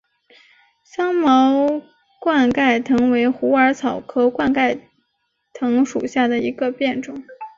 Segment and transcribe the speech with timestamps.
[0.95, 1.79] 柔毛
[2.19, 4.79] 冠盖藤为虎耳草科冠盖
[5.53, 7.23] 藤属下的一个变种。